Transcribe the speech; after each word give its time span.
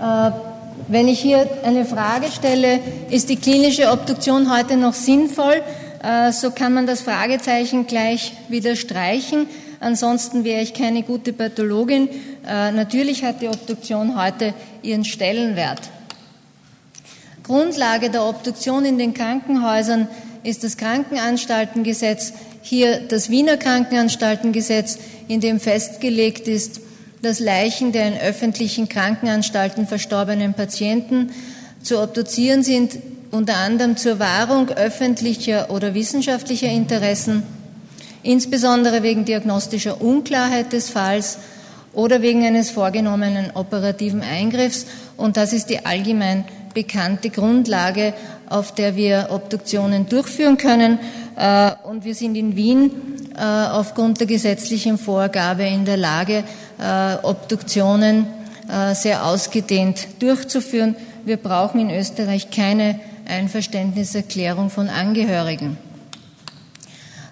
Äh, 0.00 0.30
wenn 0.88 1.08
ich 1.08 1.20
hier 1.20 1.48
eine 1.64 1.84
Frage 1.84 2.26
stelle, 2.30 2.80
ist 3.10 3.28
die 3.28 3.36
klinische 3.36 3.90
Obduktion 3.90 4.52
heute 4.52 4.76
noch 4.76 4.94
sinnvoll, 4.94 5.62
äh, 6.02 6.32
so 6.32 6.50
kann 6.50 6.74
man 6.74 6.86
das 6.86 7.00
Fragezeichen 7.00 7.86
gleich 7.86 8.32
wieder 8.48 8.76
streichen. 8.76 9.46
Ansonsten 9.80 10.44
wäre 10.44 10.62
ich 10.62 10.74
keine 10.74 11.02
gute 11.02 11.32
Pathologin. 11.32 12.08
Äh, 12.46 12.72
natürlich 12.72 13.24
hat 13.24 13.40
die 13.40 13.48
Obduktion 13.48 14.20
heute 14.20 14.54
ihren 14.82 15.04
Stellenwert. 15.04 15.80
Grundlage 17.42 18.10
der 18.10 18.24
Obduktion 18.24 18.84
in 18.84 18.98
den 18.98 19.14
Krankenhäusern 19.14 20.08
ist 20.42 20.64
das 20.64 20.76
Krankenanstaltengesetz, 20.76 22.32
hier 22.62 23.00
das 23.00 23.28
Wiener 23.28 23.56
Krankenanstaltengesetz, 23.56 24.98
in 25.28 25.40
dem 25.40 25.60
festgelegt 25.60 26.48
ist, 26.48 26.80
dass 27.24 27.40
Leichen 27.40 27.92
der 27.92 28.08
in 28.08 28.18
öffentlichen 28.18 28.88
Krankenanstalten 28.88 29.86
verstorbenen 29.86 30.54
Patienten 30.54 31.30
zu 31.82 32.00
obduzieren 32.00 32.62
sind, 32.62 32.98
unter 33.30 33.56
anderem 33.56 33.96
zur 33.96 34.18
Wahrung 34.18 34.68
öffentlicher 34.68 35.70
oder 35.70 35.94
wissenschaftlicher 35.94 36.68
Interessen, 36.68 37.42
insbesondere 38.22 39.02
wegen 39.02 39.24
diagnostischer 39.24 40.00
Unklarheit 40.00 40.72
des 40.72 40.90
Falls 40.90 41.38
oder 41.92 42.22
wegen 42.22 42.44
eines 42.44 42.70
vorgenommenen 42.70 43.50
operativen 43.54 44.22
Eingriffs. 44.22 44.86
Und 45.16 45.36
das 45.36 45.52
ist 45.52 45.70
die 45.70 45.84
allgemein 45.84 46.44
bekannte 46.74 47.30
Grundlage, 47.30 48.14
auf 48.48 48.74
der 48.74 48.96
wir 48.96 49.28
Obduktionen 49.30 50.08
durchführen 50.08 50.58
können. 50.58 50.98
Äh, 51.36 51.72
und 51.84 52.04
wir 52.04 52.14
sind 52.14 52.36
in 52.36 52.56
Wien 52.56 52.90
äh, 53.36 53.42
aufgrund 53.42 54.20
der 54.20 54.26
gesetzlichen 54.26 54.98
Vorgabe 54.98 55.64
in 55.64 55.84
der 55.84 55.96
Lage, 55.96 56.44
Obduktionen 57.22 58.26
äh, 58.68 58.94
sehr 58.94 59.26
ausgedehnt 59.26 60.06
durchzuführen. 60.20 60.96
Wir 61.24 61.36
brauchen 61.36 61.80
in 61.80 61.90
Österreich 61.90 62.50
keine 62.50 62.98
Einverständniserklärung 63.26 64.70
von 64.70 64.88
Angehörigen. 64.88 65.76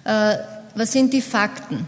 Äh, 0.05 0.37
was 0.75 0.91
sind 0.91 1.13
die 1.13 1.21
Fakten? 1.21 1.87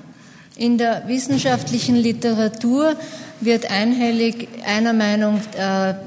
In 0.58 0.78
der 0.78 1.08
wissenschaftlichen 1.08 1.96
Literatur 1.96 2.96
wird 3.42 3.70
einhellig 3.70 4.48
einer 4.66 4.94
Meinung 4.94 5.42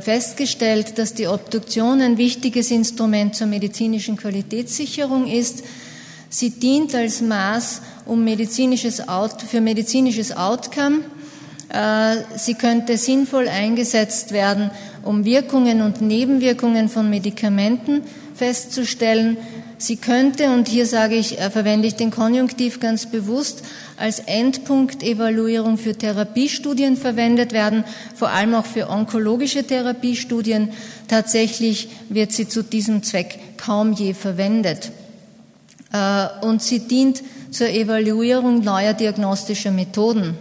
festgestellt, 0.01 0.97
dass 0.97 1.13
die 1.13 1.27
Obduktion 1.27 2.01
ein 2.01 2.17
wichtiges 2.17 2.71
Instrument 2.71 3.37
zur 3.37 3.47
medizinischen 3.47 4.17
Qualitätssicherung 4.17 5.27
ist. 5.27 5.65
Sie 6.31 6.49
dient 6.49 6.95
als 6.95 7.21
Maß 7.21 7.83
um 8.07 8.25
medizinisches 8.25 9.07
Out, 9.07 9.43
für 9.43 9.61
medizinisches 9.61 10.35
Outcome 10.35 11.01
äh, 11.01 11.18
sie 12.37 12.55
könnte 12.55 12.97
sinnvoll 12.97 13.47
eingesetzt 13.47 14.33
werden, 14.33 14.71
um 15.03 15.25
Wirkungen 15.25 15.83
und 15.83 16.01
Nebenwirkungen 16.01 16.89
von 16.89 17.11
Medikamenten 17.11 18.03
festzustellen. 18.35 19.37
Sie 19.81 19.97
könnte, 19.97 20.51
und 20.51 20.67
hier 20.67 20.87
sage 20.87 21.15
ich, 21.15 21.39
äh, 21.39 21.51
verwende 21.51 21.87
ich 21.87 21.95
den 21.95 22.11
Konjunktiv 22.11 22.81
ganz 22.81 23.07
bewusst, 23.07 23.63
als 23.97 24.19
Endpunktevaluierung 24.19 25.79
für 25.79 25.95
Therapiestudien 25.95 26.97
verwendet 26.97 27.53
werden, 27.53 27.85
vor 28.17 28.31
allem 28.31 28.55
auch 28.55 28.67
für 28.67 28.91
onkologische 28.91 29.65
Therapiestudien. 29.65 30.71
Tatsächlich 31.07 31.91
wird 32.09 32.33
sie 32.33 32.49
zu 32.49 32.65
diesem 32.65 33.05
Zweck 33.05 33.39
kaum 33.57 33.93
je 33.93 34.15
verwendet. 34.15 34.91
Äh, 35.93 36.45
und 36.45 36.61
sie 36.61 36.81
dient 36.81 37.23
zur 37.53 37.69
Evaluierung 37.69 38.65
neuer 38.65 38.95
diagnostischer 38.95 39.71
Methoden. 39.71 40.37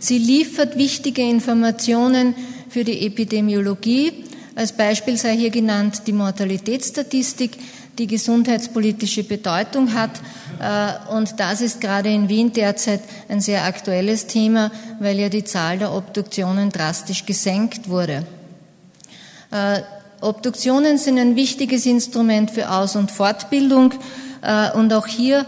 Sie 0.00 0.16
liefert 0.16 0.78
wichtige 0.78 1.22
Informationen 1.22 2.34
für 2.70 2.84
die 2.84 3.06
Epidemiologie. 3.06 4.24
Als 4.56 4.72
Beispiel 4.72 5.18
sei 5.18 5.36
hier 5.36 5.50
genannt 5.50 6.02
die 6.06 6.14
Mortalitätsstatistik, 6.14 7.58
die 7.98 8.06
gesundheitspolitische 8.06 9.24
Bedeutung 9.24 9.92
hat. 9.92 10.10
Äh, 10.58 11.14
und 11.14 11.38
das 11.38 11.60
ist 11.60 11.82
gerade 11.82 12.08
in 12.08 12.30
Wien 12.30 12.50
derzeit 12.50 13.02
ein 13.28 13.42
sehr 13.42 13.64
aktuelles 13.64 14.26
Thema, 14.26 14.72
weil 15.00 15.18
ja 15.18 15.28
die 15.28 15.44
Zahl 15.44 15.78
der 15.78 15.92
Obduktionen 15.92 16.70
drastisch 16.70 17.26
gesenkt 17.26 17.90
wurde. 17.90 18.24
Äh, 19.50 19.82
Obduktionen 20.22 20.96
sind 20.96 21.18
ein 21.18 21.36
wichtiges 21.36 21.84
Instrument 21.84 22.50
für 22.50 22.70
Aus- 22.70 22.96
und 22.96 23.10
Fortbildung. 23.10 23.92
Äh, 24.42 24.72
und 24.72 24.92
auch 24.94 25.06
hier 25.06 25.44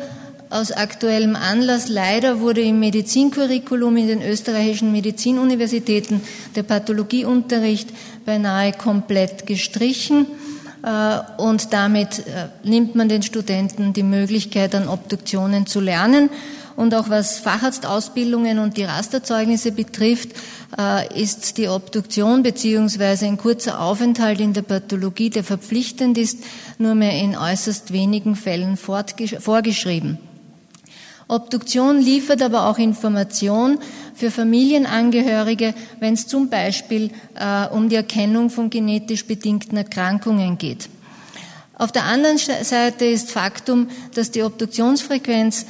aus 0.53 0.71
aktuellem 0.71 1.35
Anlass. 1.35 1.89
Leider 1.89 2.41
wurde 2.41 2.61
im 2.61 2.79
Medizincurriculum 2.79 3.97
in 3.97 4.07
den 4.09 4.23
österreichischen 4.23 4.93
Medizinuniversitäten 4.93 6.21
der 6.55 6.63
Pathologieunterricht 6.63 7.89
beinahe 8.25 8.73
komplett 8.73 9.47
gestrichen. 9.47 10.27
Äh, 10.83 11.19
und 11.41 11.73
damit 11.73 12.21
äh, 12.21 12.49
nimmt 12.65 12.95
man 12.95 13.09
den 13.09 13.23
Studenten 13.23 13.93
die 13.93 14.03
Möglichkeit, 14.03 14.75
an 14.75 14.89
Obduktionen 14.89 15.67
zu 15.67 15.81
lernen. 15.81 16.29
Und 16.77 16.95
auch 16.95 17.09
was 17.09 17.39
Facharztausbildungen 17.39 18.59
und 18.59 18.77
die 18.77 18.85
Rasterzeugnisse 18.85 19.73
betrifft, 19.73 20.31
äh, 20.79 21.21
ist 21.21 21.59
die 21.59 21.69
Obduktion 21.69 22.43
beziehungsweise 22.43 23.27
ein 23.27 23.39
kurzer 23.39 23.81
Aufenthalt 23.81 24.41
in 24.41 24.53
der 24.53 24.63
Pathologie, 24.63 25.31
der 25.31 25.45
verpflichtend 25.45 26.19
ist, 26.19 26.39
nur 26.79 26.95
mehr 26.95 27.19
in 27.19 27.37
äußerst 27.37 27.93
wenigen 27.93 28.37
Fällen 28.37 28.77
vorgeschrieben. 28.77 30.19
Obduktion 31.33 31.99
liefert 31.99 32.43
aber 32.43 32.67
auch 32.67 32.79
Information 32.79 33.79
für 34.15 34.31
Familienangehörige, 34.31 35.75
wenn 35.99 36.15
es 36.15 36.27
zum 36.27 36.51
Beispiel 36.51 37.11
äh, 37.35 37.67
um 37.69 37.89
die 37.89 37.97
Erkennung 37.97 38.51
von 38.51 38.69
genetisch 38.69 39.27
bedingten 39.27 39.79
Erkrankungen 39.79 40.59
geht. 40.59 40.91
Auf 41.75 41.91
der 41.91 42.05
anderen 42.05 42.37
Seite 42.39 43.07
ist 43.07 43.31
Faktum, 43.31 43.89
dass 44.15 44.31
die 44.31 44.43
Obduktionsfrequenz 44.43 45.67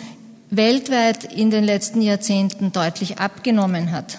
weltweit 0.51 1.33
in 1.33 1.51
den 1.51 1.65
letzten 1.65 2.03
Jahrzehnten 2.03 2.73
deutlich 2.73 3.19
abgenommen 3.19 3.93
hat. 3.93 4.19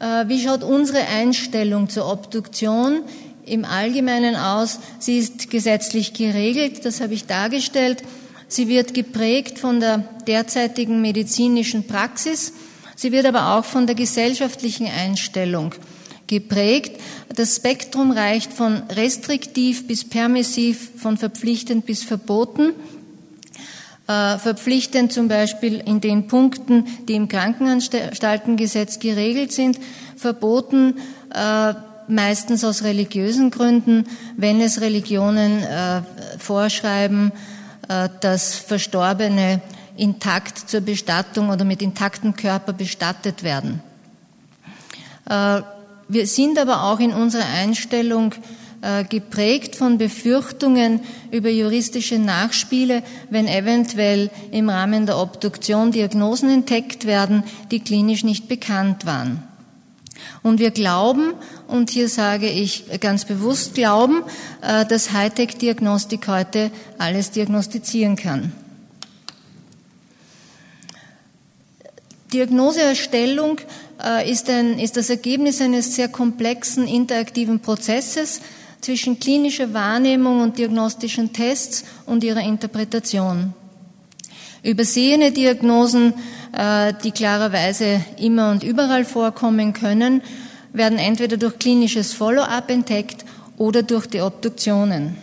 Äh, 0.00 0.28
wie 0.28 0.42
schaut 0.42 0.64
unsere 0.64 1.06
Einstellung 1.06 1.90
zur 1.90 2.10
Obduktion 2.10 3.02
im 3.44 3.66
Allgemeinen 3.66 4.34
aus? 4.34 4.80
Sie 4.98 5.18
ist 5.18 5.50
gesetzlich 5.50 6.14
geregelt, 6.14 6.86
das 6.86 7.02
habe 7.02 7.12
ich 7.12 7.26
dargestellt. 7.26 8.02
Sie 8.50 8.66
wird 8.66 8.94
geprägt 8.94 9.60
von 9.60 9.78
der 9.78 9.98
derzeitigen 10.26 11.00
medizinischen 11.00 11.86
Praxis. 11.86 12.52
Sie 12.96 13.12
wird 13.12 13.24
aber 13.24 13.56
auch 13.56 13.64
von 13.64 13.86
der 13.86 13.94
gesellschaftlichen 13.94 14.88
Einstellung 14.88 15.72
geprägt. 16.26 17.00
Das 17.34 17.54
Spektrum 17.54 18.10
reicht 18.10 18.52
von 18.52 18.82
restriktiv 18.90 19.86
bis 19.86 20.04
permissiv, 20.04 20.90
von 20.96 21.16
verpflichtend 21.16 21.86
bis 21.86 22.02
verboten. 22.02 22.72
Äh, 24.08 24.38
verpflichtend 24.38 25.12
zum 25.12 25.28
Beispiel 25.28 25.80
in 25.86 26.00
den 26.00 26.26
Punkten, 26.26 26.86
die 27.06 27.14
im 27.14 27.28
Krankenanstaltengesetz 27.28 28.98
geregelt 28.98 29.52
sind, 29.52 29.78
verboten 30.16 30.96
äh, 31.32 31.74
meistens 32.08 32.64
aus 32.64 32.82
religiösen 32.82 33.52
Gründen, 33.52 34.06
wenn 34.36 34.60
es 34.60 34.80
Religionen 34.80 35.62
äh, 35.62 36.02
vorschreiben, 36.38 37.30
dass 38.20 38.54
Verstorbene 38.54 39.60
intakt 39.96 40.70
zur 40.70 40.80
Bestattung 40.80 41.50
oder 41.50 41.64
mit 41.64 41.82
intaktem 41.82 42.34
Körper 42.34 42.72
bestattet 42.72 43.42
werden. 43.42 43.82
Äh, 45.28 45.62
wir 46.08 46.26
sind 46.26 46.58
aber 46.58 46.84
auch 46.84 46.98
in 46.98 47.12
unserer 47.12 47.46
Einstellung 47.46 48.34
äh, 48.82 49.04
geprägt 49.04 49.76
von 49.76 49.98
Befürchtungen 49.98 51.00
über 51.30 51.50
juristische 51.50 52.18
Nachspiele, 52.18 53.02
wenn 53.28 53.46
eventuell 53.46 54.30
im 54.50 54.70
Rahmen 54.70 55.06
der 55.06 55.18
Obduktion 55.18 55.92
Diagnosen 55.92 56.50
entdeckt 56.50 57.06
werden, 57.06 57.44
die 57.70 57.80
klinisch 57.80 58.24
nicht 58.24 58.48
bekannt 58.48 59.04
waren. 59.04 59.42
Und 60.42 60.58
wir 60.58 60.70
glauben, 60.70 61.34
und 61.68 61.90
hier 61.90 62.08
sage 62.08 62.48
ich 62.48 62.84
ganz 63.00 63.24
bewusst 63.24 63.74
glauben, 63.74 64.22
äh, 64.62 64.86
dass 64.86 65.12
Hightech-Diagnostik 65.12 66.26
heute 66.28 66.70
alles 66.98 67.30
diagnostizieren 67.30 68.16
kann. 68.16 68.52
Diagnoseerstellung 72.32 73.60
äh, 74.02 74.30
ist, 74.30 74.48
ein, 74.48 74.78
ist 74.78 74.96
das 74.96 75.10
Ergebnis 75.10 75.60
eines 75.60 75.94
sehr 75.94 76.08
komplexen 76.08 76.86
interaktiven 76.86 77.60
Prozesses 77.60 78.40
zwischen 78.80 79.18
klinischer 79.18 79.74
Wahrnehmung 79.74 80.40
und 80.40 80.58
diagnostischen 80.58 81.32
Tests 81.32 81.84
und 82.06 82.24
ihrer 82.24 82.40
Interpretation. 82.40 83.52
Übersehene 84.62 85.32
Diagnosen 85.32 86.14
äh, 86.52 86.92
die 87.04 87.12
klarerweise 87.12 88.04
immer 88.18 88.50
und 88.50 88.62
überall 88.62 89.04
vorkommen 89.04 89.72
können, 89.72 90.22
werden 90.72 90.98
entweder 90.98 91.36
durch 91.36 91.58
klinisches 91.58 92.12
Follow-up 92.12 92.70
entdeckt 92.70 93.24
oder 93.56 93.82
durch 93.82 94.06
die 94.06 94.20
Obduktionen. 94.20 95.16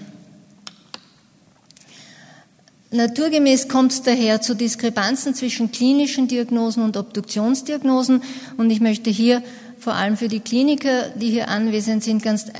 Naturgemäß 2.91 3.67
kommt 3.67 3.91
es 3.91 4.01
daher 4.01 4.39
zu 4.39 4.55
Diskrepanzen 4.55 5.33
zwischen 5.33 5.71
klinischen 5.71 6.29
Diagnosen 6.29 6.83
und 6.83 6.95
Obduktionsdiagnosen 6.95 8.23
und 8.55 8.69
ich 8.69 8.79
möchte 8.79 9.09
hier 9.09 9.43
vor 9.77 9.93
allem 9.93 10.17
für 10.17 10.29
die 10.29 10.39
Kliniker, 10.39 11.09
die 11.09 11.29
hier 11.29 11.49
anwesend 11.49 12.03
sind, 12.03 12.23
ganz 12.23 12.47
äh, 12.47 12.51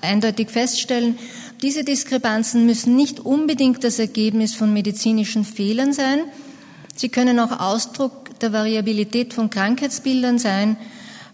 eindeutig 0.00 0.50
feststellen, 0.50 1.18
diese 1.62 1.84
Diskrepanzen 1.84 2.66
müssen 2.66 2.96
nicht 2.96 3.20
unbedingt 3.20 3.84
das 3.84 4.00
Ergebnis 4.00 4.54
von 4.54 4.72
medizinischen 4.72 5.44
Fehlern 5.44 5.92
sein. 5.92 6.20
Sie 6.96 7.08
können 7.08 7.38
auch 7.38 7.60
Ausdruck 7.60 8.38
der 8.40 8.52
Variabilität 8.52 9.32
von 9.32 9.48
Krankheitsbildern 9.48 10.38
sein. 10.38 10.76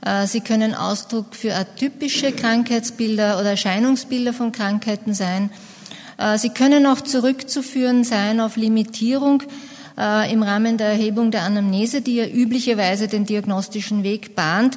Äh, 0.04 0.26
sie 0.26 0.40
können 0.40 0.74
Ausdruck 0.74 1.34
für 1.34 1.54
atypische 1.54 2.32
Krankheitsbilder 2.32 3.40
oder 3.40 3.50
Erscheinungsbilder 3.50 4.34
von 4.34 4.52
Krankheiten 4.52 5.14
sein. 5.14 5.50
Äh, 6.18 6.36
sie 6.36 6.50
können 6.50 6.86
auch 6.86 7.00
zurückzuführen 7.00 8.04
sein 8.04 8.40
auf 8.40 8.56
Limitierung 8.56 9.42
äh, 9.98 10.32
im 10.32 10.42
Rahmen 10.42 10.76
der 10.76 10.88
Erhebung 10.88 11.30
der 11.30 11.42
Anamnese, 11.42 12.02
die 12.02 12.16
ja 12.16 12.26
üblicherweise 12.26 13.08
den 13.08 13.24
diagnostischen 13.24 14.02
Weg 14.02 14.36
bahnt. 14.36 14.76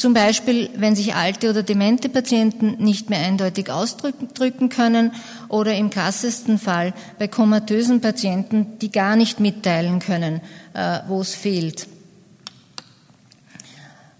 Zum 0.00 0.14
Beispiel, 0.14 0.70
wenn 0.76 0.96
sich 0.96 1.14
alte 1.14 1.50
oder 1.50 1.62
demente 1.62 2.08
Patienten 2.08 2.82
nicht 2.82 3.10
mehr 3.10 3.18
eindeutig 3.18 3.70
ausdrücken 3.70 4.70
können 4.70 5.12
oder 5.50 5.74
im 5.74 5.90
krassesten 5.90 6.58
Fall 6.58 6.94
bei 7.18 7.28
komatösen 7.28 8.00
Patienten, 8.00 8.78
die 8.78 8.90
gar 8.90 9.14
nicht 9.14 9.40
mitteilen 9.40 9.98
können, 9.98 10.40
äh, 10.72 11.00
wo 11.06 11.20
es 11.20 11.34
fehlt. 11.34 11.86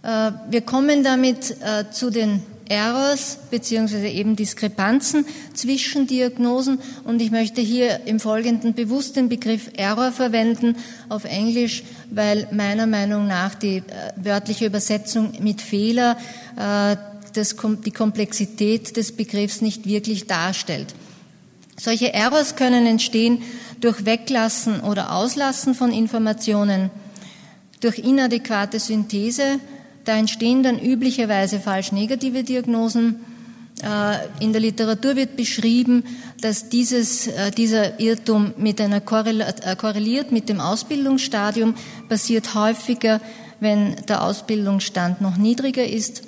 Äh, 0.02 0.32
wir 0.50 0.60
kommen 0.60 1.02
damit 1.02 1.56
äh, 1.62 1.90
zu 1.90 2.10
den 2.10 2.42
Errors 2.70 3.38
beziehungsweise 3.50 4.06
eben 4.06 4.36
Diskrepanzen 4.36 5.26
zwischen 5.54 6.06
Diagnosen 6.06 6.78
und 7.04 7.20
ich 7.20 7.32
möchte 7.32 7.60
hier 7.60 8.06
im 8.06 8.20
Folgenden 8.20 8.74
bewusst 8.74 9.16
den 9.16 9.28
Begriff 9.28 9.70
Error 9.76 10.12
verwenden 10.12 10.76
auf 11.08 11.24
Englisch, 11.24 11.82
weil 12.10 12.46
meiner 12.52 12.86
Meinung 12.86 13.26
nach 13.26 13.56
die 13.56 13.78
äh, 13.78 13.82
wörtliche 14.16 14.66
Übersetzung 14.66 15.32
mit 15.40 15.60
Fehler 15.60 16.16
äh, 16.56 16.96
das, 17.32 17.56
die 17.84 17.90
Komplexität 17.90 18.96
des 18.96 19.12
Begriffs 19.12 19.60
nicht 19.60 19.86
wirklich 19.86 20.28
darstellt. 20.28 20.94
Solche 21.76 22.12
Errors 22.12 22.54
können 22.54 22.86
entstehen 22.86 23.42
durch 23.80 24.04
Weglassen 24.04 24.80
oder 24.80 25.12
Auslassen 25.12 25.74
von 25.74 25.92
Informationen, 25.92 26.90
durch 27.80 27.98
inadäquate 27.98 28.78
Synthese, 28.78 29.58
da 30.04 30.16
entstehen 30.16 30.62
dann 30.62 30.78
üblicherweise 30.78 31.60
falsch-negative 31.60 32.44
Diagnosen. 32.44 33.20
Äh, 33.82 34.44
in 34.44 34.52
der 34.52 34.60
Literatur 34.60 35.16
wird 35.16 35.36
beschrieben, 35.36 36.04
dass 36.40 36.68
dieses, 36.68 37.26
äh, 37.26 37.50
dieser 37.50 37.98
Irrtum 38.00 38.52
mit 38.56 38.80
einer 38.80 38.96
äh, 38.98 39.76
korreliert 39.76 40.32
mit 40.32 40.48
dem 40.48 40.60
Ausbildungsstadium, 40.60 41.74
passiert 42.08 42.54
häufiger, 42.54 43.20
wenn 43.60 43.96
der 44.08 44.22
Ausbildungsstand 44.22 45.20
noch 45.20 45.36
niedriger 45.36 45.84
ist. 45.84 46.22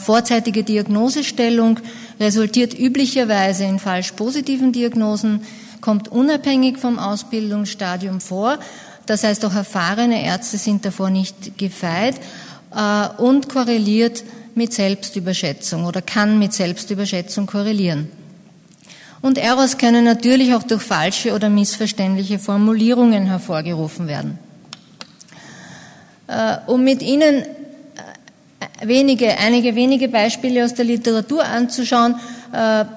Vorzeitige 0.00 0.62
Diagnosestellung 0.62 1.80
resultiert 2.20 2.78
üblicherweise 2.78 3.64
in 3.64 3.80
falsch 3.80 4.12
positiven 4.12 4.70
Diagnosen, 4.70 5.40
kommt 5.80 6.06
unabhängig 6.06 6.78
vom 6.78 7.00
Ausbildungsstadium 7.00 8.20
vor 8.20 8.60
das 9.06 9.22
heißt, 9.24 9.44
auch 9.44 9.54
erfahrene 9.54 10.24
Ärzte 10.24 10.58
sind 10.58 10.84
davor 10.84 11.10
nicht 11.10 11.56
gefeit 11.56 12.16
äh, 12.74 13.08
und 13.18 13.48
korreliert 13.48 14.24
mit 14.54 14.72
Selbstüberschätzung 14.72 15.84
oder 15.84 16.02
kann 16.02 16.38
mit 16.38 16.52
Selbstüberschätzung 16.52 17.46
korrelieren. 17.46 18.10
Und 19.22 19.38
Errors 19.38 19.78
können 19.78 20.04
natürlich 20.04 20.54
auch 20.54 20.62
durch 20.62 20.82
falsche 20.82 21.34
oder 21.34 21.48
missverständliche 21.48 22.38
Formulierungen 22.38 23.26
hervorgerufen 23.26 24.08
werden. 24.08 24.38
Äh, 26.26 26.56
um 26.66 26.82
mit 26.82 27.02
Ihnen 27.02 27.42
äh, 27.42 28.86
wenige, 28.86 29.38
einige 29.38 29.74
wenige 29.74 30.08
Beispiele 30.08 30.64
aus 30.64 30.74
der 30.74 30.84
Literatur 30.84 31.44
anzuschauen, 31.44 32.16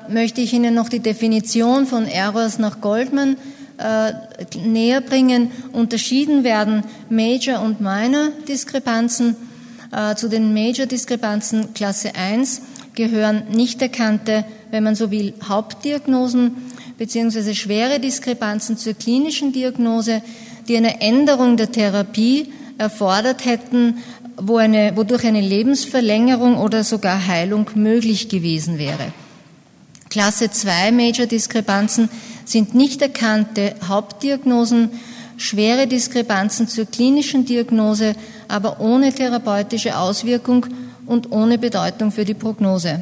möchte 0.08 0.40
ich 0.40 0.54
Ihnen 0.54 0.74
noch 0.74 0.88
die 0.88 1.00
Definition 1.00 1.86
von 1.86 2.08
Errors 2.08 2.60
nach 2.60 2.80
Goldman 2.80 3.36
äh, 3.80 4.14
näher 4.58 5.02
bringen. 5.02 5.52
Unterschieden 5.72 6.44
werden 6.44 6.84
Major- 7.10 7.62
und 7.62 7.82
Minor-Diskrepanzen. 7.82 9.36
Äh, 9.92 10.16
zu 10.16 10.28
den 10.28 10.54
Major-Diskrepanzen 10.54 11.74
Klasse 11.74 12.16
1 12.16 12.62
gehören 12.94 13.44
nicht 13.52 13.82
erkannte, 13.82 14.46
wenn 14.72 14.84
man 14.84 14.96
so 14.96 15.10
will, 15.10 15.34
Hauptdiagnosen 15.48 16.58
beziehungsweise 16.98 17.56
schwere 17.56 18.00
Diskrepanzen 18.00 18.78
zur 18.78 18.94
klinischen 18.94 19.54
Diagnose, 19.54 20.22
die 20.68 20.76
eine 20.76 21.02
Änderung 21.02 21.56
der 21.56 21.72
Therapie 21.72 22.52
erfordert 22.78 23.46
hätten, 23.46 24.00
wo 24.36 24.58
eine, 24.58 24.96
wodurch 24.96 25.26
eine 25.26 25.42
Lebensverlängerung 25.42 26.58
oder 26.58 26.84
sogar 26.84 27.26
Heilung 27.26 27.70
möglich 27.76 28.30
gewesen 28.30 28.78
wäre. 28.78 29.14
Klasse 30.10 30.50
2 30.52 30.92
Major-Diskrepanzen 30.92 32.10
sind 32.50 32.74
nicht 32.74 33.02
erkannte 33.02 33.76
Hauptdiagnosen, 33.88 34.90
schwere 35.38 35.88
Diskrepanzen 35.88 36.68
zur 36.68 36.86
klinischen 36.86 37.46
Diagnose, 37.46 38.16
aber 38.48 38.82
ohne 38.82 39.14
therapeutische 39.14 39.98
Auswirkung 39.98 40.66
und 41.06 41.32
ohne 41.32 41.58
Bedeutung 41.58 42.12
für 42.12 42.26
die 42.26 42.34
Prognose. 42.34 43.02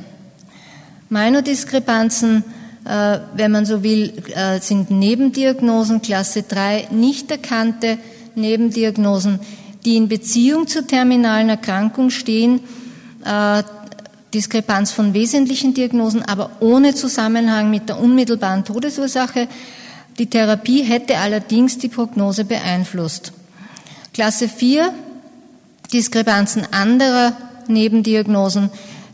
Minor-Diskrepanzen, 1.10 2.44
äh, 2.86 3.20
wenn 3.36 3.52
man 3.52 3.66
so 3.66 3.84
will, 3.84 4.14
äh, 4.36 4.60
sind 4.60 4.92
Nebendiagnosen, 4.92 6.02
Klasse 6.02 6.44
3 6.44 6.90
nicht 6.92 7.32
erkannte 7.32 7.98
Nebendiagnosen, 8.36 9.40
die 9.86 9.96
in 9.96 10.10
Beziehung 10.10 10.68
zur 10.68 10.86
terminalen 10.86 11.50
Erkrankung 11.50 12.10
stehen, 12.10 12.60
äh, 13.24 13.64
Diskrepanz 14.34 14.92
von 14.92 15.14
wesentlichen 15.14 15.74
Diagnosen, 15.74 16.24
aber 16.24 16.52
ohne 16.60 16.94
Zusammenhang 16.94 17.70
mit 17.70 17.90
der 17.90 18.00
unmittelbaren 18.00 18.66
Todesursache. 18.66 19.48
Die 20.20 20.30
Therapie 20.30 20.84
hätte 20.84 21.18
allerdings 21.18 21.78
die 21.78 21.88
Prognose 21.88 22.44
beeinflusst. 22.44 23.32
Klasse 24.14 24.50
4, 24.50 24.92
Diskrepanzen 25.94 26.68
anderer 26.72 27.34
Nebendiagnosen, 27.68 28.70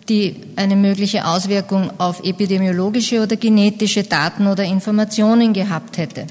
die 0.10 0.36
eine 0.56 0.76
mögliche 0.76 1.26
Auswirkung 1.26 1.92
auf 1.98 2.24
epidemiologische 2.24 3.22
oder 3.22 3.36
genetische 3.36 4.04
Daten 4.04 4.48
oder 4.48 4.64
Informationen 4.64 5.54
gehabt 5.54 5.98
hätte. 5.98 6.28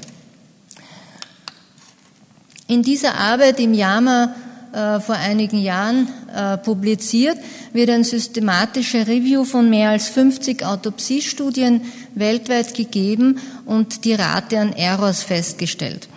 In 2.67 2.81
dieser 2.81 3.15
Arbeit 3.15 3.59
im 3.59 3.73
JAMA 3.73 4.35
äh, 4.73 4.99
vor 4.99 5.15
einigen 5.15 5.59
Jahren 5.59 6.07
äh, 6.33 6.57
publiziert, 6.57 7.37
wird 7.73 7.89
ein 7.89 8.03
systematischer 8.03 9.07
Review 9.07 9.43
von 9.43 9.69
mehr 9.69 9.91
als 9.91 10.09
50 10.09 10.65
Autopsiestudien 10.65 11.81
weltweit 12.15 12.73
gegeben 12.73 13.39
und 13.65 14.05
die 14.05 14.13
Rate 14.13 14.59
an 14.59 14.73
Errors 14.73 15.23
festgestellt. 15.23 16.07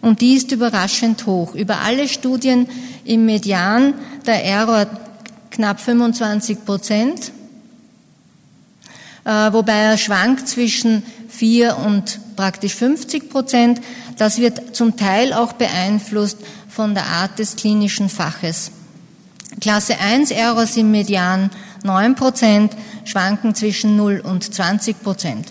Und 0.00 0.20
die 0.20 0.34
ist 0.34 0.52
überraschend 0.52 1.26
hoch. 1.26 1.54
Über 1.54 1.80
alle 1.80 2.08
Studien 2.08 2.68
im 3.04 3.26
Median 3.26 3.94
der 4.26 4.44
Error 4.44 4.86
knapp 5.50 5.80
25 5.80 6.64
Prozent, 6.64 7.32
äh, 9.24 9.52
wobei 9.52 9.78
er 9.78 9.98
schwankt 9.98 10.48
zwischen 10.48 11.02
4 11.28 11.76
und 11.78 12.20
praktisch 12.36 12.74
50 12.74 13.28
Prozent. 13.30 13.80
Das 14.16 14.38
wird 14.38 14.74
zum 14.74 14.96
Teil 14.96 15.32
auch 15.32 15.54
beeinflusst 15.54 16.38
von 16.68 16.94
der 16.94 17.06
Art 17.06 17.38
des 17.38 17.56
klinischen 17.56 18.08
Faches. 18.08 18.70
Klasse 19.60 19.98
1 19.98 20.30
Errors 20.30 20.76
im 20.76 20.90
Median 20.90 21.50
9 21.84 22.14
Prozent, 22.14 22.72
schwanken 23.04 23.54
zwischen 23.54 23.96
0 23.96 24.20
und 24.24 24.54
20 24.54 25.02
Prozent. 25.02 25.46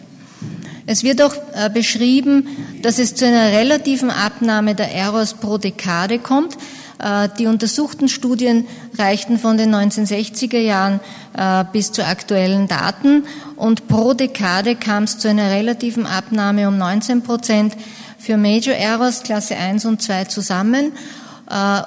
Es 0.87 1.03
wird 1.03 1.21
auch 1.21 1.33
äh, 1.53 1.69
beschrieben, 1.69 2.47
dass 2.83 2.99
es 2.99 3.15
zu 3.15 3.25
einer 3.25 3.51
relativen 3.51 4.11
Abnahme 4.11 4.75
der 4.75 4.93
Errors 4.93 5.33
pro 5.33 5.57
Dekade 5.57 6.19
kommt. 6.19 6.55
Äh, 6.99 7.29
die 7.39 7.47
untersuchten 7.47 8.07
Studien 8.07 8.67
reichten 8.97 9.39
von 9.39 9.57
den 9.57 9.73
1960er 9.73 10.59
Jahren 10.59 10.99
äh, 11.35 11.65
bis 11.71 11.91
zu 11.91 12.05
aktuellen 12.05 12.67
Daten 12.67 13.23
und 13.55 13.87
pro 13.87 14.13
Dekade 14.13 14.75
kam 14.75 15.05
es 15.05 15.17
zu 15.17 15.27
einer 15.27 15.49
relativen 15.49 16.05
Abnahme 16.05 16.67
um 16.67 16.77
19 16.77 17.23
Prozent 17.23 17.75
für 18.19 18.37
Major 18.37 18.75
Errors 18.75 19.23
Klasse 19.23 19.55
1 19.55 19.85
und 19.85 20.01
2 20.01 20.25
zusammen 20.25 20.93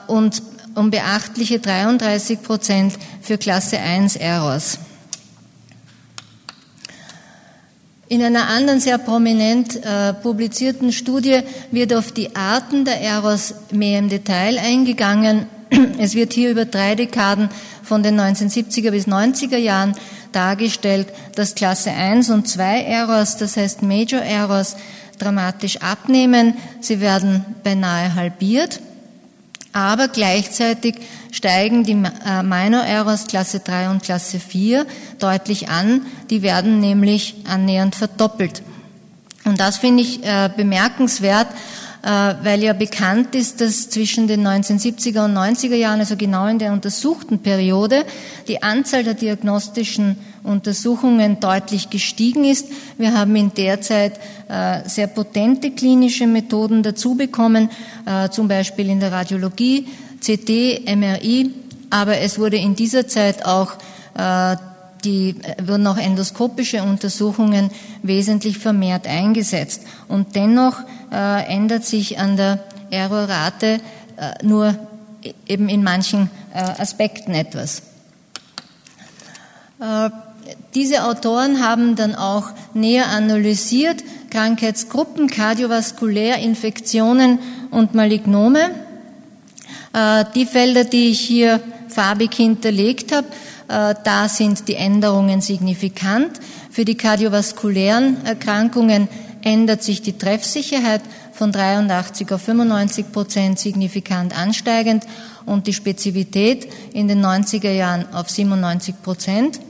und 0.06 0.40
um 0.78 0.90
beachtliche 0.90 1.58
33 1.58 2.42
Prozent 2.42 2.94
für 3.20 3.36
Klasse 3.36 3.78
1 3.78 4.16
Errors. 4.16 4.78
In 8.08 8.22
einer 8.22 8.48
anderen 8.48 8.80
sehr 8.80 8.96
prominent 8.96 9.84
äh, 9.84 10.14
publizierten 10.14 10.92
Studie 10.92 11.40
wird 11.70 11.92
auf 11.92 12.12
die 12.12 12.34
Arten 12.34 12.86
der 12.86 13.02
Errors 13.02 13.54
mehr 13.70 13.98
im 13.98 14.08
Detail 14.08 14.58
eingegangen. 14.58 15.46
Es 15.98 16.14
wird 16.14 16.32
hier 16.32 16.50
über 16.50 16.64
drei 16.64 16.94
Dekaden 16.94 17.50
von 17.82 18.02
den 18.02 18.18
1970er 18.18 18.92
bis 18.92 19.06
90er 19.06 19.58
Jahren 19.58 19.94
dargestellt, 20.32 21.08
dass 21.34 21.54
Klasse 21.54 21.90
1 21.90 22.30
und 22.30 22.48
2 22.48 22.82
Errors, 22.84 23.36
das 23.36 23.56
heißt 23.56 23.82
Major 23.82 24.22
Errors, 24.22 24.76
dramatisch 25.18 25.78
abnehmen. 25.78 26.54
Sie 26.80 27.00
werden 27.00 27.44
beinahe 27.62 28.14
halbiert. 28.14 28.80
Aber 29.78 30.08
gleichzeitig 30.08 30.96
steigen 31.30 31.84
die 31.84 31.92
äh, 31.92 32.42
Minor 32.42 32.82
Errors 32.82 33.28
Klasse 33.28 33.60
3 33.60 33.90
und 33.90 34.02
Klasse 34.02 34.40
4 34.40 34.86
deutlich 35.20 35.68
an. 35.68 36.02
Die 36.30 36.42
werden 36.42 36.80
nämlich 36.80 37.36
annähernd 37.46 37.94
verdoppelt. 37.94 38.62
Und 39.44 39.60
das 39.60 39.76
finde 39.76 40.02
ich 40.02 40.24
äh, 40.24 40.50
bemerkenswert, 40.54 41.46
weil 42.02 42.62
ja 42.62 42.72
bekannt 42.74 43.34
ist, 43.34 43.60
dass 43.60 43.90
zwischen 43.90 44.28
den 44.28 44.46
1970er 44.46 45.24
und 45.24 45.36
90er 45.36 45.74
Jahren, 45.74 46.00
also 46.00 46.16
genau 46.16 46.46
in 46.46 46.58
der 46.58 46.72
untersuchten 46.72 47.40
Periode, 47.40 48.04
die 48.46 48.62
Anzahl 48.62 49.02
der 49.02 49.14
diagnostischen 49.14 50.16
Untersuchungen 50.44 51.40
deutlich 51.40 51.90
gestiegen 51.90 52.44
ist. 52.44 52.66
Wir 52.96 53.14
haben 53.14 53.34
in 53.36 53.52
der 53.54 53.80
Zeit 53.80 54.18
äh, 54.48 54.88
sehr 54.88 55.08
potente 55.08 55.70
klinische 55.70 56.26
Methoden 56.26 56.82
dazu 56.82 57.14
bekommen, 57.14 57.70
äh, 58.06 58.28
zum 58.30 58.48
Beispiel 58.48 58.88
in 58.88 59.00
der 59.00 59.12
Radiologie, 59.12 59.86
CT, 60.20 60.86
MRI, 60.96 61.52
aber 61.90 62.18
es 62.18 62.38
wurde 62.38 62.56
in 62.56 62.74
dieser 62.74 63.06
Zeit 63.06 63.44
auch 63.44 63.72
äh, 64.16 64.56
die 65.04 65.36
wurden 65.64 65.86
auch 65.86 65.96
endoskopische 65.96 66.82
Untersuchungen 66.82 67.70
wesentlich 68.02 68.58
vermehrt 68.58 69.06
eingesetzt. 69.06 69.82
Und 70.08 70.34
dennoch 70.34 70.80
äh, 71.12 71.46
ändert 71.46 71.84
sich 71.84 72.18
an 72.18 72.36
der 72.36 72.60
Errorrate 72.90 73.80
äh, 74.16 74.44
nur 74.44 74.74
eben 75.46 75.68
in 75.68 75.82
manchen 75.82 76.30
äh, 76.54 76.58
Aspekten 76.58 77.34
etwas. 77.34 77.82
Äh, 79.80 80.10
diese 80.74 81.04
Autoren 81.04 81.62
haben 81.62 81.96
dann 81.96 82.14
auch 82.14 82.50
näher 82.74 83.08
analysiert 83.08 84.02
Krankheitsgruppen, 84.30 85.28
kardiovaskulär, 85.28 86.38
Infektionen 86.38 87.38
und 87.70 87.94
Malignome. 87.94 88.70
Äh, 89.92 90.24
die 90.34 90.46
Felder, 90.46 90.84
die 90.84 91.10
ich 91.10 91.20
hier 91.20 91.60
farbig 91.88 92.34
hinterlegt 92.34 93.12
habe, 93.12 93.26
äh, 93.68 93.94
da 94.04 94.28
sind 94.28 94.68
die 94.68 94.74
Änderungen 94.74 95.40
signifikant. 95.40 96.40
Für 96.70 96.84
die 96.84 96.96
kardiovaskulären 96.96 98.24
Erkrankungen 98.24 99.08
ändert 99.48 99.82
sich 99.82 100.02
die 100.02 100.18
Treffsicherheit 100.18 101.00
von 101.32 101.52
83 101.52 102.30
auf 102.32 102.42
95 102.42 103.12
Prozent 103.12 103.58
signifikant 103.58 104.38
ansteigend 104.38 105.04
und 105.46 105.66
die 105.66 105.72
Spezifität 105.72 106.68
in 106.92 107.08
den 107.08 107.24
90er 107.24 107.70
Jahren 107.70 108.04
auf 108.12 108.28
97 108.28 109.02
Prozent. 109.02 109.60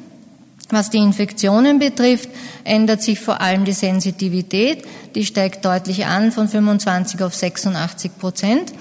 Was 0.70 0.90
die 0.90 0.98
Infektionen 0.98 1.78
betrifft, 1.78 2.28
ändert 2.64 3.02
sich 3.02 3.20
vor 3.20 3.40
allem 3.40 3.64
die 3.64 3.72
Sensitivität. 3.72 4.84
Die 5.14 5.24
steigt 5.24 5.64
deutlich 5.64 6.04
an 6.06 6.32
von 6.32 6.48
25 6.48 7.22
auf 7.22 7.34
86 7.34 8.18
Prozent, 8.18 8.72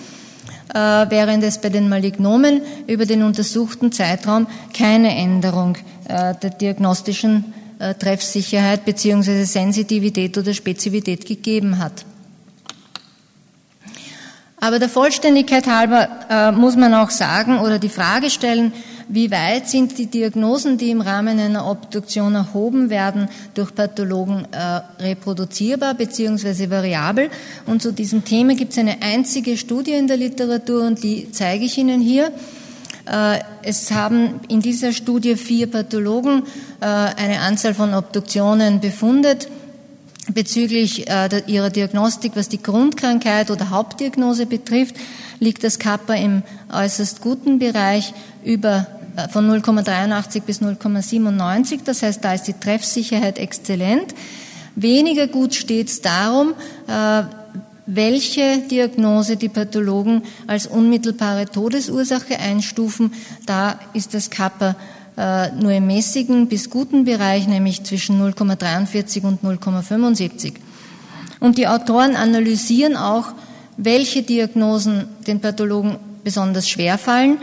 äh, 0.73 0.79
während 1.09 1.43
es 1.43 1.61
bei 1.61 1.69
den 1.69 1.87
Malignomen 1.87 2.61
über 2.87 3.05
den 3.05 3.23
untersuchten 3.23 3.91
Zeitraum 3.91 4.47
keine 4.73 5.15
Änderung 5.15 5.77
äh, 6.09 6.33
der 6.41 6.49
diagnostischen 6.49 7.53
äh, 7.53 7.66
Treffsicherheit 7.79 8.85
bzw. 8.85 9.43
Sensitivität 9.43 10.37
oder 10.37 10.53
Spezifität 10.53 11.25
gegeben 11.25 11.77
hat. 11.79 12.05
Aber 14.59 14.79
der 14.79 14.89
Vollständigkeit 14.89 15.67
halber 15.67 16.09
äh, 16.29 16.51
muss 16.51 16.75
man 16.75 16.93
auch 16.95 17.11
sagen 17.11 17.59
oder 17.59 17.77
die 17.77 17.89
Frage 17.89 18.31
stellen, 18.31 18.73
wie 19.09 19.31
weit 19.31 19.69
sind 19.69 19.97
die 19.97 20.07
Diagnosen, 20.07 20.77
die 20.77 20.89
im 20.89 21.01
Rahmen 21.01 21.39
einer 21.39 21.69
Obduktion 21.69 22.35
erhoben 22.35 22.89
werden, 22.89 23.29
durch 23.53 23.73
Pathologen 23.73 24.47
äh, 24.51 24.81
reproduzierbar 25.01 25.93
bzw. 25.93 26.69
variabel. 26.69 27.29
Und 27.65 27.81
zu 27.81 27.93
diesem 27.93 28.25
Thema 28.25 28.55
gibt 28.55 28.73
es 28.73 28.79
eine 28.79 29.01
einzige 29.01 29.55
Studie 29.57 29.93
in 29.93 30.07
der 30.07 30.17
Literatur 30.17 30.85
und 30.85 31.03
die 31.03 31.31
zeige 31.31 31.65
ich 31.65 31.77
Ihnen 31.77 32.01
hier. 32.01 32.31
Äh, 33.09 33.39
es 33.63 33.91
haben 33.91 34.41
in 34.49 34.61
dieser 34.61 34.91
Studie 34.91 35.35
vier 35.35 35.67
Pathologen 35.67 36.43
äh, 36.81 36.85
eine 36.85 37.39
Anzahl 37.39 37.73
von 37.73 37.93
Obduktionen 37.93 38.79
befundet 38.79 39.47
bezüglich 40.33 41.09
äh, 41.09 41.29
ihrer 41.47 41.69
Diagnostik, 41.69 42.33
was 42.35 42.49
die 42.49 42.61
Grundkrankheit 42.61 43.49
oder 43.49 43.69
Hauptdiagnose 43.69 44.45
betrifft, 44.45 44.95
liegt 45.39 45.63
das 45.63 45.79
Kappa 45.79 46.15
im 46.15 46.43
äußerst 46.73 47.21
guten 47.21 47.59
Bereich 47.59 48.13
über 48.43 48.87
von 49.31 49.49
0,83 49.49 50.41
bis 50.41 50.61
0,97. 50.61 51.79
Das 51.85 52.03
heißt, 52.03 52.23
da 52.23 52.33
ist 52.33 52.43
die 52.43 52.53
Treffsicherheit 52.53 53.39
exzellent. 53.39 54.13
Weniger 54.75 55.27
gut 55.27 55.55
steht 55.55 55.87
es 55.87 56.01
darum, 56.01 56.53
welche 57.87 58.59
Diagnose 58.69 59.37
die 59.37 59.49
Pathologen 59.49 60.21
als 60.45 60.67
unmittelbare 60.67 61.45
Todesursache 61.45 62.37
einstufen. 62.37 63.13
Da 63.45 63.79
ist 63.93 64.13
das 64.13 64.29
Kappa 64.29 64.75
äh, 65.17 65.51
nur 65.53 65.71
im 65.71 65.87
mäßigen 65.87 66.47
bis 66.47 66.69
guten 66.69 67.05
Bereich, 67.05 67.47
nämlich 67.47 67.83
zwischen 67.83 68.21
0,43 68.21 69.23
und 69.23 69.41
0,75. 69.41 70.53
Und 71.39 71.57
die 71.57 71.67
Autoren 71.67 72.15
analysieren 72.15 72.95
auch, 72.97 73.29
welche 73.77 74.21
Diagnosen 74.21 75.05
den 75.25 75.39
Pathologen 75.39 75.97
besonders 76.23 76.67
schwer 76.67 76.97
fallen. 76.97 77.37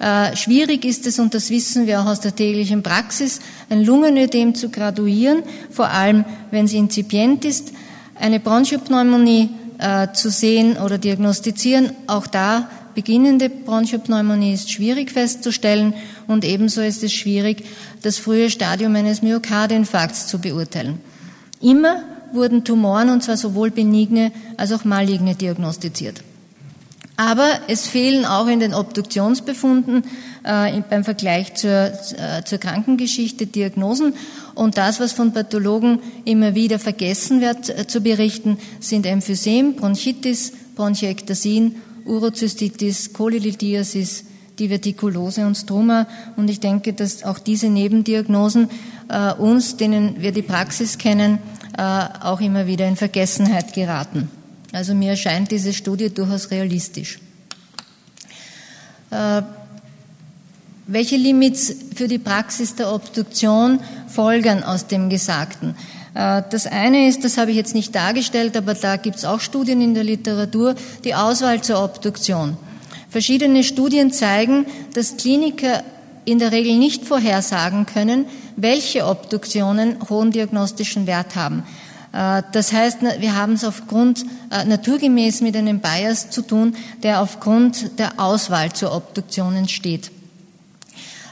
Äh, 0.00 0.36
schwierig 0.36 0.84
ist 0.84 1.06
es, 1.06 1.18
und 1.18 1.34
das 1.34 1.50
wissen 1.50 1.86
wir 1.86 2.00
auch 2.00 2.06
aus 2.06 2.20
der 2.20 2.36
täglichen 2.36 2.82
Praxis, 2.82 3.40
ein 3.70 3.84
Lungenödem 3.84 4.54
zu 4.54 4.68
graduieren, 4.68 5.42
vor 5.70 5.88
allem 5.88 6.24
wenn 6.50 6.66
sie 6.66 6.76
inzipient 6.76 7.44
ist. 7.44 7.72
Eine 8.14 8.38
Bronchopneumonie 8.38 9.50
äh, 9.78 10.08
zu 10.12 10.30
sehen 10.30 10.76
oder 10.76 10.98
diagnostizieren. 10.98 11.92
Auch 12.06 12.26
da 12.26 12.68
beginnende 12.94 13.48
Bronchopneumonie 13.48 14.52
ist 14.52 14.70
schwierig 14.72 15.10
festzustellen 15.10 15.94
und 16.26 16.44
ebenso 16.44 16.80
ist 16.80 17.02
es 17.04 17.12
schwierig, 17.12 17.64
das 18.02 18.18
frühe 18.18 18.50
Stadium 18.50 18.94
eines 18.96 19.22
Myokardinfarkts 19.22 20.26
zu 20.26 20.40
beurteilen. 20.40 21.00
Immer 21.60 22.02
wurden 22.32 22.64
Tumoren, 22.64 23.10
und 23.10 23.22
zwar 23.22 23.36
sowohl 23.36 23.70
benigne 23.70 24.32
als 24.56 24.72
auch 24.72 24.84
maligne, 24.84 25.34
diagnostiziert. 25.34 26.22
Aber 27.16 27.48
es 27.66 27.86
fehlen 27.86 28.24
auch 28.24 28.46
in 28.46 28.60
den 28.60 28.74
Obduktionsbefunden 28.74 30.04
äh, 30.44 30.80
beim 30.88 31.04
Vergleich 31.04 31.54
zur, 31.54 31.70
äh, 31.70 32.44
zur 32.44 32.58
Krankengeschichte 32.58 33.46
Diagnosen. 33.46 34.14
Und 34.54 34.76
das, 34.78 35.00
was 35.00 35.12
von 35.12 35.32
Pathologen 35.32 36.00
immer 36.24 36.54
wieder 36.54 36.78
vergessen 36.78 37.40
wird 37.40 37.68
äh, 37.68 37.86
zu 37.86 38.00
berichten, 38.00 38.58
sind 38.80 39.06
Emphysem, 39.06 39.76
Bronchitis, 39.76 40.52
Bronchiektasin, 40.74 41.76
Urozystitis, 42.04 43.12
Cholelithiasis, 43.12 44.24
Divertikulose 44.58 45.46
und 45.46 45.56
Struma. 45.56 46.06
Und 46.36 46.48
ich 46.50 46.60
denke, 46.60 46.92
dass 46.92 47.22
auch 47.22 47.38
diese 47.38 47.68
Nebendiagnosen 47.68 48.70
äh, 49.08 49.32
uns, 49.34 49.76
denen 49.76 50.20
wir 50.20 50.32
die 50.32 50.42
Praxis 50.42 50.98
kennen, 50.98 51.38
äh, 51.76 51.82
auch 51.82 52.40
immer 52.40 52.66
wieder 52.66 52.88
in 52.88 52.96
Vergessenheit 52.96 53.72
geraten. 53.72 54.30
Also 54.72 54.94
mir 54.94 55.10
erscheint 55.10 55.50
diese 55.50 55.72
Studie 55.72 56.12
durchaus 56.12 56.50
realistisch. 56.50 57.20
Äh, 59.10 59.42
welche 60.88 61.16
Limits 61.16 61.72
für 61.94 62.08
die 62.08 62.18
Praxis 62.18 62.74
der 62.74 62.92
Obduktion 62.92 63.80
folgern 64.08 64.64
aus 64.64 64.86
dem 64.86 65.10
Gesagten? 65.10 65.76
Äh, 66.14 66.42
das 66.50 66.66
eine 66.66 67.08
ist, 67.08 67.24
das 67.24 67.36
habe 67.36 67.50
ich 67.50 67.56
jetzt 67.56 67.74
nicht 67.74 67.94
dargestellt, 67.94 68.56
aber 68.56 68.74
da 68.74 68.96
gibt 68.96 69.16
es 69.16 69.24
auch 69.24 69.40
Studien 69.40 69.80
in 69.82 69.94
der 69.94 70.02
Literatur, 70.02 70.74
die 71.04 71.14
Auswahl 71.14 71.62
zur 71.62 71.84
Obduktion. 71.84 72.56
Verschiedene 73.10 73.64
Studien 73.64 74.10
zeigen, 74.10 74.66
dass 74.94 75.18
Kliniker 75.18 75.82
in 76.24 76.38
der 76.38 76.52
Regel 76.52 76.76
nicht 76.76 77.04
vorhersagen 77.04 77.86
können, 77.86 78.24
welche 78.56 79.06
Obduktionen 79.06 79.96
hohen 80.08 80.30
diagnostischen 80.30 81.06
Wert 81.06 81.36
haben. 81.36 81.64
Äh, 82.14 82.42
das 82.52 82.72
heißt, 82.72 83.00
wir 83.02 83.36
haben 83.36 83.52
es 83.52 83.64
aufgrund 83.64 84.24
äh, 84.50 84.64
naturgemäß 84.64 85.42
mit 85.42 85.54
einem 85.54 85.80
Bias 85.80 86.30
zu 86.30 86.40
tun, 86.40 86.76
der 87.02 87.20
aufgrund 87.20 87.98
der 87.98 88.18
Auswahl 88.18 88.72
zur 88.72 88.96
Obduktion 88.96 89.54
entsteht. 89.54 90.12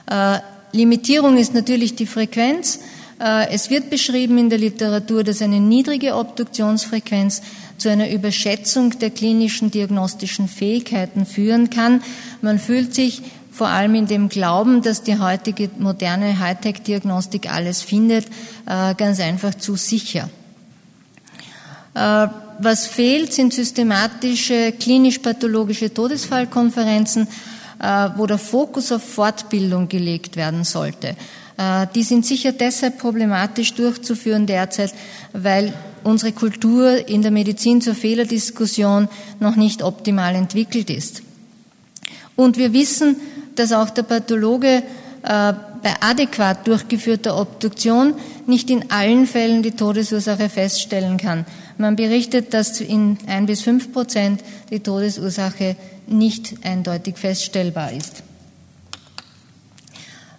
Äh, 0.09 0.39
Limitierung 0.73 1.37
ist 1.37 1.55
natürlich 1.55 1.95
die 1.95 2.07
Frequenz. 2.07 2.81
Es 3.19 3.71
wird 3.71 3.89
beschrieben 3.89 4.37
in 4.37 4.51
der 4.51 4.59
Literatur, 4.59 5.25
dass 5.25 5.41
eine 5.41 5.59
niedrige 5.59 6.17
Obduktionsfrequenz 6.17 7.41
zu 7.79 7.89
einer 7.89 8.11
Überschätzung 8.11 8.99
der 8.99 9.09
klinischen 9.09 9.71
diagnostischen 9.71 10.49
Fähigkeiten 10.49 11.25
führen 11.25 11.71
kann. 11.71 12.03
Man 12.43 12.59
fühlt 12.59 12.95
sich 12.95 13.23
vor 13.51 13.69
allem 13.69 13.95
in 13.95 14.07
dem 14.07 14.29
Glauben, 14.29 14.83
dass 14.83 15.03
die 15.03 15.19
heutige 15.19 15.71
moderne 15.79 16.39
Hightech-Diagnostik 16.41 17.51
alles 17.51 17.81
findet, 17.81 18.27
ganz 18.67 19.19
einfach 19.19 19.55
zu 19.55 19.77
sicher. 19.77 20.29
Äh, 21.97 22.29
was 22.59 22.87
fehlt, 22.87 23.33
sind 23.33 23.55
systematische 23.55 24.73
klinisch-pathologische 24.73 25.93
Todesfallkonferenzen, 25.93 27.27
äh, 27.27 27.31
wo 28.17 28.27
der 28.27 28.39
Fokus 28.39 28.93
auf 28.93 29.03
Fortbildung 29.03 29.89
gelegt 29.89 30.37
werden 30.37 30.65
sollte. 30.65 31.17
Äh, 31.57 31.87
die 31.95 32.03
sind 32.03 32.27
sicher 32.27 32.53
deshalb 32.53 32.99
problematisch 32.99 33.75
durchzuführen 33.75 34.47
derzeit, 34.47 34.93
weil 35.33 35.73
unsere 36.05 36.33
Kultur 36.33 37.09
in 37.09 37.23
der 37.23 37.31
Medizin 37.31 37.81
zur 37.81 37.95
Fehlerdiskussion 37.95 39.09
noch 39.41 39.57
nicht 39.57 39.83
optimal 39.83 40.35
entwickelt 40.35 40.91
ist. 40.91 41.23
Und 42.37 42.59
wir 42.59 42.73
wissen, 42.73 43.17
dass 43.55 43.73
auch 43.73 43.91
der 43.91 44.03
Pathologe 44.03 44.83
äh, 45.23 45.53
bei 45.83 45.95
adäquat 46.01 46.67
durchgeführter 46.67 47.41
Obduktion 47.41 48.15
nicht 48.47 48.71
in 48.71 48.91
allen 48.91 49.27
Fällen 49.27 49.63
die 49.63 49.73
Todesursache 49.73 50.49
feststellen 50.49 51.17
kann. 51.17 51.47
Man 51.79 51.97
berichtet, 51.97 52.55
dass 52.55 52.81
in 52.81 53.19
ein 53.27 53.47
bis 53.47 53.63
fünf 53.63 53.93
Prozent 53.93 54.43
die 54.71 54.81
Todesursache 54.81 55.77
nicht 56.07 56.55
eindeutig 56.65 57.17
feststellbar 57.17 57.93
ist. 57.93 58.23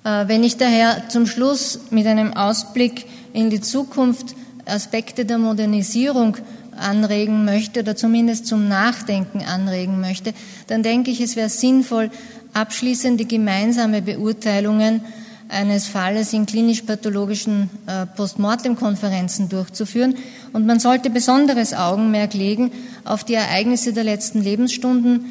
Äh, 0.04 0.28
wenn 0.28 0.44
ich 0.44 0.58
daher 0.58 1.10
zum 1.10 1.28
Schluss 1.28 1.80
mit 1.90 2.08
einem 2.08 2.34
Ausblick 2.34 3.06
in 3.34 3.50
die 3.50 3.62
Zukunft 3.62 4.36
Aspekte 4.66 5.26
der 5.26 5.38
Modernisierung 5.38 6.38
anregen 6.78 7.46
möchte 7.46 7.80
oder 7.82 7.96
zumindest 7.96 8.48
zum 8.48 8.68
Nachdenken 8.68 9.42
anregen 9.44 10.00
möchte, 10.00 10.34
dann 10.68 10.84
denke 10.84 11.12
ich, 11.12 11.22
es 11.22 11.36
wäre 11.36 11.50
sinnvoll, 11.50 12.12
abschließende 12.54 13.26
gemeinsame 13.26 14.02
Beurteilungen 14.02 15.02
eines 15.50 15.88
Falles 15.88 16.34
in 16.34 16.46
klinisch-pathologischen 16.46 17.70
äh, 17.88 18.06
Postmortem-Konferenzen 18.06 19.50
durchzuführen. 19.50 20.16
Und 20.54 20.66
man 20.66 20.80
sollte 20.80 21.10
besonderes 21.10 21.74
Augenmerk 21.74 22.34
legen 22.34 22.72
auf 23.06 23.24
die 23.24 23.36
Ereignisse 23.36 23.94
der 23.94 24.04
letzten 24.04 24.42
Lebensstunden, 24.42 25.26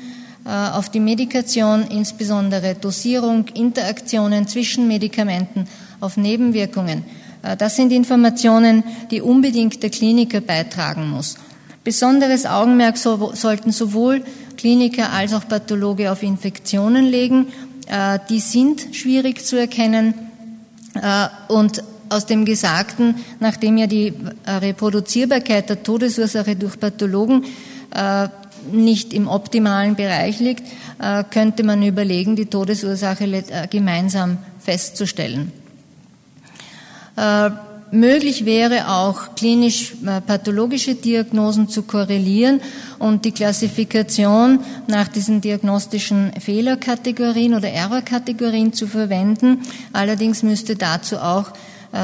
auf 0.47 0.91
die 0.91 1.01
Medikation, 1.01 1.89
insbesondere 1.91 2.75
Dosierung, 2.75 3.47
Interaktionen 3.55 4.47
zwischen 4.47 4.87
Medikamenten, 4.87 5.67
auf 6.01 6.17
Nebenwirkungen. 6.17 7.05
Äh, 7.43 7.57
das 7.57 7.77
sind 7.77 7.93
Informationen, 7.93 8.85
die 9.11 9.21
unbedingt 9.21 9.83
der 9.83 9.91
Kliniker 9.91 10.41
beitragen 10.41 11.11
muss. 11.11 11.37
Besonderes 11.85 12.47
Augenmerk 12.47 12.97
sollten 12.99 13.71
sowohl 13.71 14.25
Kliniker 14.57 15.13
als 15.13 15.33
auch 15.33 15.47
Pathologe 15.47 16.11
auf 16.11 16.23
Infektionen 16.23 17.05
legen. 17.05 17.47
Äh, 17.87 18.19
die 18.29 18.41
sind 18.41 18.95
schwierig 18.95 19.45
zu 19.45 19.57
erkennen 19.57 20.15
und 21.49 21.85
aus 22.09 22.25
dem 22.25 22.47
Gesagten, 22.47 23.17
nachdem 23.39 23.77
ja 23.77 23.87
die 23.87 24.15
Reproduzierbarkeit 24.47 25.69
der 25.69 25.83
Todesursache 25.83 26.57
durch 26.57 26.81
Pathologen 26.81 27.45
nicht 28.73 29.13
im 29.13 29.29
optimalen 29.29 29.97
Bereich 29.97 30.41
liegt, 30.41 30.65
äh, 30.99 31.25
könnte 31.31 31.63
man 31.63 31.83
überlegen, 31.83 32.37
die 32.37 32.47
Todesursache 32.47 33.25
äh, 33.25 33.67
gemeinsam 33.69 34.39
festzustellen. 34.59 35.53
Äh, 37.17 37.51
möglich 37.91 38.45
wäre 38.45 38.89
auch 38.89 39.35
klinisch-pathologische 39.35 40.95
Diagnosen 40.95 41.69
zu 41.69 41.83
korrelieren 41.83 42.61
und 42.99 43.25
die 43.25 43.33
Klassifikation 43.33 44.61
nach 44.87 45.09
diesen 45.09 45.41
diagnostischen 45.41 46.33
Fehlerkategorien 46.41 47.55
oder 47.55 47.71
Errorkategorien 47.71 48.73
zu 48.73 48.87
verwenden. 48.87 49.63
Allerdings 49.93 50.43
müsste 50.43 50.77
dazu 50.77 51.19
auch 51.19 51.53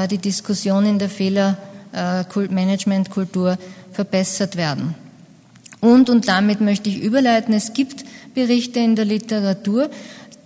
die 0.09 0.17
Diskussion 0.17 0.85
in 0.85 0.97
der 0.97 1.09
Fehlermanagementkultur 1.09 3.57
verbessert 3.91 4.55
werden. 4.55 4.95
Und, 5.83 6.09
und 6.09 6.29
damit 6.29 6.61
möchte 6.61 6.89
ich 6.89 7.03
überleiten, 7.03 7.53
es 7.53 7.73
gibt 7.73 8.05
Berichte 8.33 8.79
in 8.79 8.95
der 8.95 9.03
Literatur 9.03 9.89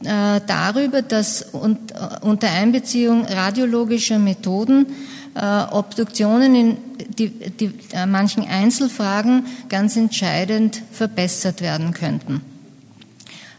äh, 0.04 0.42
darüber, 0.48 1.04
dass 1.04 1.44
und, 1.44 1.92
äh, 1.92 1.96
unter 2.22 2.50
Einbeziehung 2.50 3.24
radiologischer 3.24 4.18
Methoden 4.18 4.88
äh, 5.36 5.40
Obduktionen 5.72 6.56
in 6.56 6.78
die, 7.20 7.30
die, 7.30 7.72
äh, 7.94 8.08
manchen 8.08 8.48
Einzelfragen 8.48 9.46
ganz 9.70 9.96
entscheidend 9.96 10.82
verbessert 10.92 11.62
werden 11.62 11.94
könnten. 11.94 12.42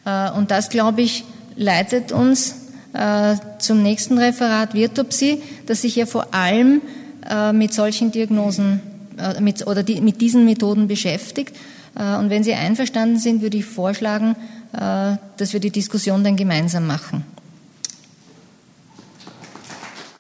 Äh, 0.05 0.33
und 0.33 0.51
das, 0.51 0.71
glaube 0.71 1.03
ich, 1.03 1.23
leitet 1.55 2.11
uns 2.11 2.57
äh, 2.93 3.37
zum 3.61 3.85
nächsten 3.85 4.19
Referat 4.19 4.75
Virtopsie, 4.75 5.43
das 5.67 5.83
sich 5.83 5.95
ja 5.95 6.07
vor 6.07 6.35
allem 6.35 6.83
mit 7.53 7.75
solchen 7.75 8.11
Diagnosen 8.11 8.81
mit, 9.41 9.67
oder 9.67 9.83
die, 9.83 10.01
mit 10.01 10.23
diesen 10.23 10.47
Methoden 10.47 10.89
beschäftigt. 10.89 11.55
Äh, 11.99 12.17
und 12.17 12.31
wenn 12.31 12.45
Sie 12.45 12.55
einverstanden 12.55 13.19
sind, 13.19 13.43
würde 13.43 13.59
ich 13.59 13.65
vorschlagen, 13.65 14.37
äh, 14.73 15.17
dass 15.37 15.53
wir 15.53 15.61
die 15.61 15.71
Diskussion 15.71 16.25
dann 16.25 16.37
gemeinsam 16.37 16.87
machen. 16.87 17.25